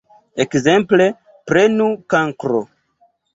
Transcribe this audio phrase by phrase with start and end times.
[0.45, 1.07] Ekzemple,
[1.51, 2.65] prenu Kankro.